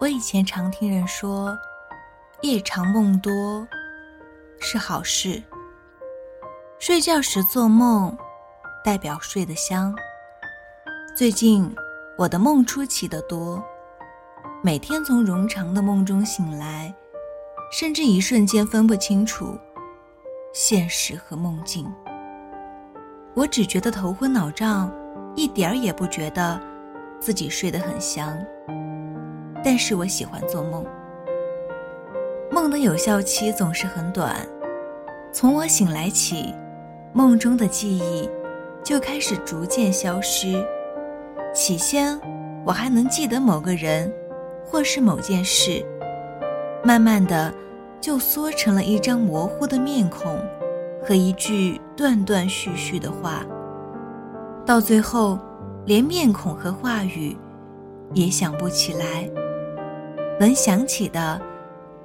[0.00, 1.58] 我以前常听人说，
[2.42, 3.66] 夜长梦多
[4.60, 5.42] 是好事。
[6.78, 8.16] 睡觉时做梦，
[8.84, 9.92] 代表睡得香。
[11.16, 11.74] 最近
[12.16, 13.60] 我的梦出奇的多，
[14.62, 16.94] 每天从冗长的梦中醒来，
[17.72, 19.58] 甚至一瞬间分不清楚
[20.54, 21.92] 现实和梦境。
[23.34, 24.92] 我只觉得头昏脑胀，
[25.34, 26.60] 一点儿也不觉得
[27.18, 28.38] 自己睡得很香。
[29.70, 30.82] 但是我喜欢做梦，
[32.50, 34.34] 梦的有效期总是很短。
[35.30, 36.54] 从我醒来起，
[37.12, 38.26] 梦中的记忆
[38.82, 40.66] 就开始逐渐消失。
[41.52, 42.18] 起先，
[42.64, 44.10] 我还能记得某个人，
[44.64, 45.84] 或是某件事，
[46.82, 47.52] 慢慢的，
[48.00, 50.40] 就缩成了一张模糊的面孔
[51.04, 53.44] 和一句断断续续的话。
[54.64, 55.38] 到最后，
[55.84, 57.36] 连面孔和话语
[58.14, 59.28] 也想不起来。
[60.40, 61.40] 能想起的，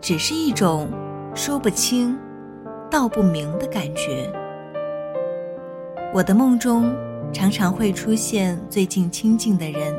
[0.00, 0.88] 只是一种
[1.32, 2.18] 说不清、
[2.90, 4.28] 道不明的感觉。
[6.12, 6.92] 我的梦中
[7.32, 9.94] 常常会出现最近亲近的人，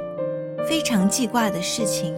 [0.68, 2.14] 非常记挂的事情，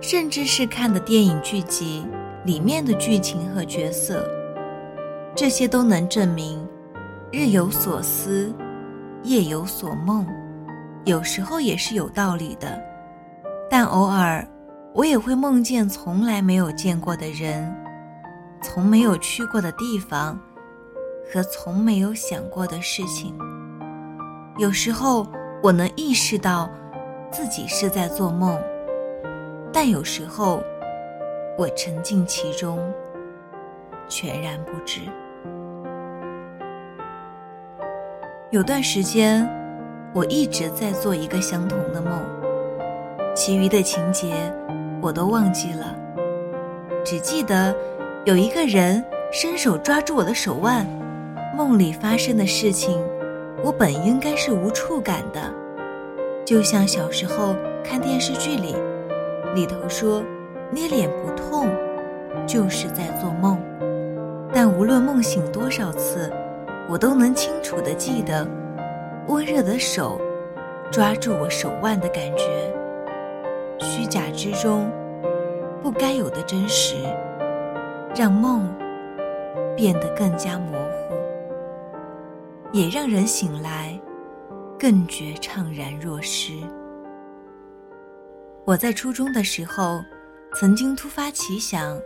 [0.00, 2.06] 甚至是看的电影剧集
[2.44, 4.24] 里面的剧情和角色，
[5.34, 6.64] 这些都能证明，
[7.32, 8.54] 日有所思，
[9.24, 10.24] 夜有所梦，
[11.04, 12.80] 有时候也是有道理的，
[13.68, 14.46] 但偶尔。
[14.96, 17.70] 我也会梦见从来没有见过的人，
[18.62, 20.40] 从没有去过的地方，
[21.30, 23.36] 和从没有想过的事情。
[24.56, 25.26] 有时候
[25.62, 26.70] 我能意识到
[27.30, 28.58] 自己是在做梦，
[29.70, 30.62] 但有时候
[31.58, 32.78] 我沉浸其中，
[34.08, 35.02] 全然不知。
[38.50, 39.46] 有段时间，
[40.14, 42.18] 我一直在做一个相同的梦，
[43.34, 44.50] 其余的情节。
[45.06, 45.94] 我都忘记了，
[47.04, 47.72] 只记得
[48.24, 49.00] 有一个人
[49.30, 50.84] 伸手抓住我的手腕。
[51.56, 53.00] 梦里发生的事情，
[53.62, 55.40] 我本应该是无触感的，
[56.44, 57.54] 就像小时候
[57.84, 58.74] 看电视剧里，
[59.54, 60.24] 里头说
[60.72, 61.68] 捏脸不痛，
[62.44, 63.56] 就是在做梦。
[64.52, 66.32] 但无论梦醒多少次，
[66.88, 68.44] 我都能清楚的记得
[69.28, 70.20] 温热的手
[70.90, 72.44] 抓住我手腕的感觉。
[73.78, 74.90] 虚假之中，
[75.82, 76.94] 不该有的真实，
[78.14, 78.66] 让梦
[79.76, 81.14] 变得更加模糊，
[82.72, 83.98] 也让人醒来
[84.78, 86.52] 更觉怅然若失。
[88.64, 90.00] 我在初中的时候，
[90.54, 92.00] 曾经突发奇想，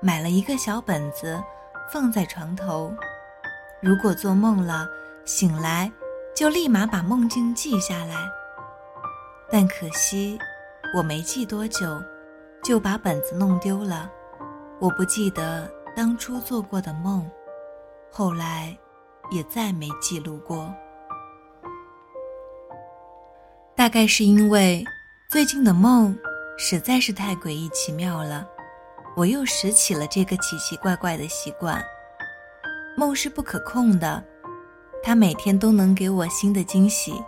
[0.00, 1.38] 买了一个小本子
[1.92, 2.92] 放在床头，
[3.82, 4.86] 如果做梦了
[5.24, 5.90] 醒来，
[6.34, 8.14] 就立马把梦境记下来。
[9.50, 10.38] 但可惜。
[10.94, 12.02] 我没记多久，
[12.64, 14.10] 就把本子弄丢了。
[14.80, 17.30] 我不记得当初做过的梦，
[18.10, 18.76] 后来
[19.30, 20.72] 也再没记录过。
[23.76, 24.84] 大概是因为
[25.28, 26.16] 最近的梦
[26.56, 28.48] 实在是太诡异奇妙了，
[29.14, 31.84] 我又拾起了这个奇奇怪怪的习惯。
[32.96, 34.24] 梦是不可控的，
[35.02, 37.22] 它每天都能给我新的惊喜。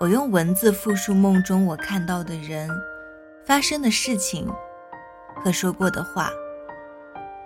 [0.00, 2.70] 我用文字复述梦中我看到的人、
[3.44, 4.48] 发生的事情
[5.42, 6.30] 和说过的话，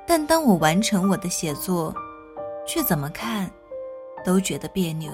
[0.07, 1.95] 但当我完成我的写作，
[2.67, 3.51] 却怎么看
[4.23, 5.11] 都觉得别扭。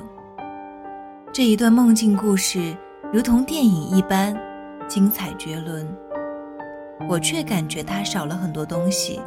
[1.32, 2.76] 这一段梦境故事
[3.12, 4.36] 如同电影一般
[4.88, 5.86] 精彩绝伦，
[7.08, 9.20] 我却感觉它少了很多东西。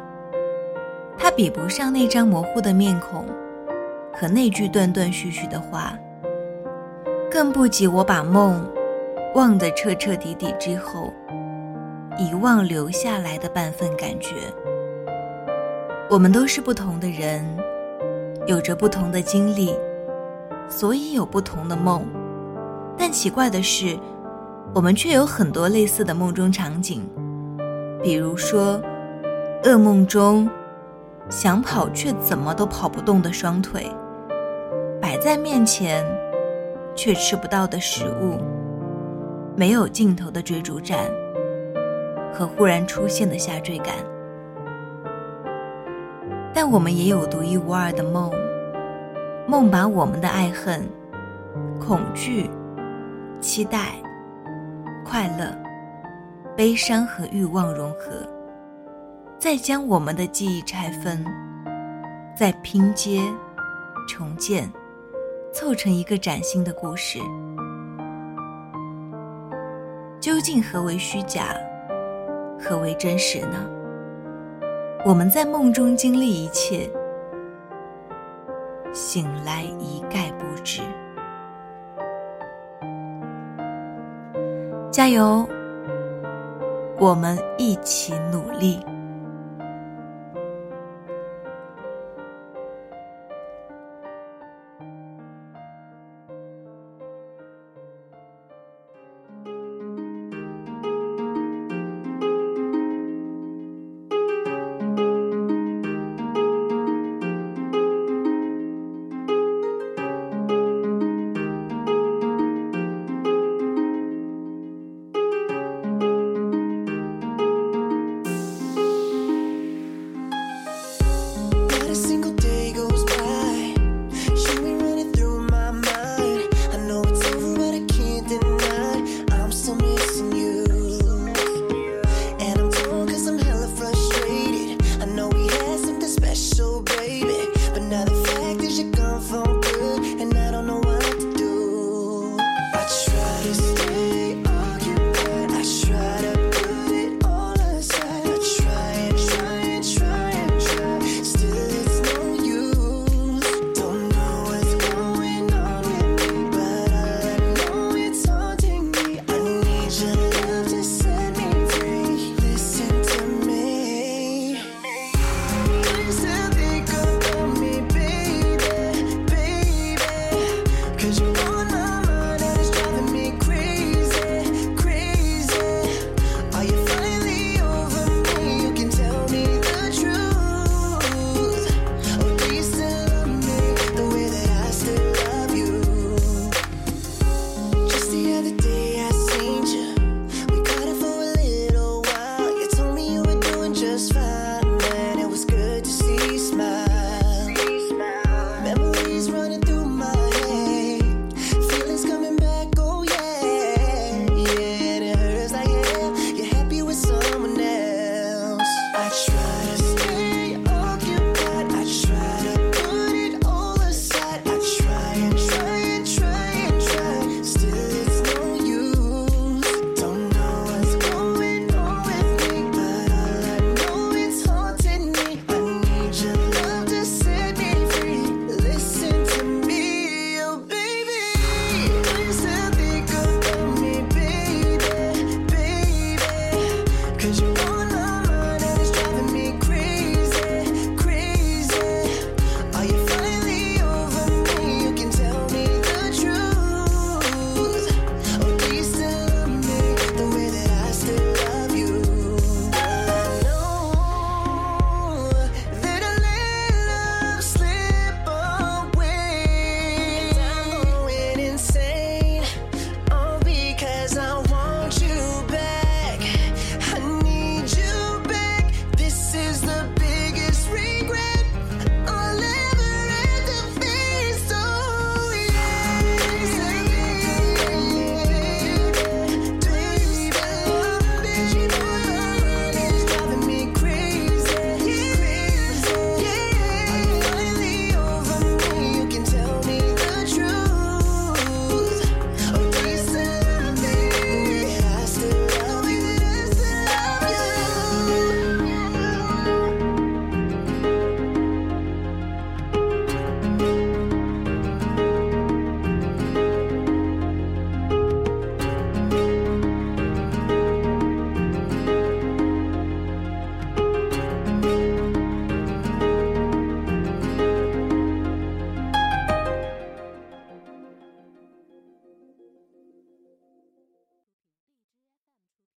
[1.16, 3.26] 它比不上那张模糊的面孔
[4.12, 5.96] 和那句断断续续的话。
[7.32, 8.62] 更不及我把梦
[9.34, 11.10] 忘得彻彻底底之后，
[12.18, 14.34] 遗忘留下来的半份感觉。
[16.10, 17.42] 我们都是不同的人，
[18.46, 19.74] 有着不同的经历，
[20.68, 22.04] 所以有不同的梦。
[22.98, 23.98] 但奇怪的是，
[24.74, 27.02] 我们却有很多类似的梦中场景，
[28.02, 28.78] 比如说，
[29.62, 30.46] 噩梦中
[31.30, 33.90] 想跑却怎么都跑不动的双腿，
[35.00, 36.04] 摆在面前。
[36.94, 38.38] 却吃不到的食物，
[39.56, 40.98] 没有尽头的追逐战，
[42.32, 43.94] 和忽然出现的下坠感。
[46.54, 48.30] 但我们也有独一无二的梦，
[49.46, 50.86] 梦把我们的爱恨、
[51.80, 52.50] 恐惧、
[53.40, 53.94] 期待、
[55.04, 55.46] 快乐、
[56.54, 58.26] 悲伤和欲望融合，
[59.38, 61.24] 再将我们的记忆拆分，
[62.36, 63.22] 再拼接、
[64.06, 64.70] 重建。
[65.52, 67.18] 凑成一个崭新的故事。
[70.18, 71.54] 究竟何为虚假？
[72.58, 73.68] 何为真实呢？
[75.04, 76.88] 我们在梦中经历一切，
[78.92, 80.80] 醒来一概不知。
[84.90, 85.46] 加油，
[86.98, 88.80] 我们一起努力。